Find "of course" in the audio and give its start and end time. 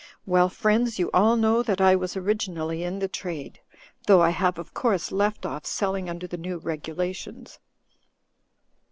4.57-5.11